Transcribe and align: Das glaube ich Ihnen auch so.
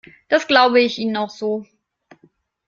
Das 0.29 0.47
glaube 0.47 0.81
ich 0.81 0.97
Ihnen 0.97 1.15
auch 1.15 1.29
so. 1.29 1.63